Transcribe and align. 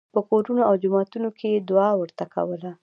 په 0.13 0.19
کورونو 0.29 0.61
او 0.69 0.73
جوماتونو 0.83 1.29
کې 1.37 1.47
یې 1.53 1.59
دعا 1.69 1.89
ورته 1.97 2.25
کوله. 2.33 2.71